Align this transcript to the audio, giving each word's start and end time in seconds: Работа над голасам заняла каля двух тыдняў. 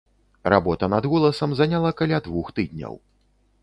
Работа 0.51 0.87
над 0.93 1.05
голасам 1.13 1.55
заняла 1.61 1.95
каля 2.03 2.25
двух 2.31 2.53
тыдняў. 2.59 3.03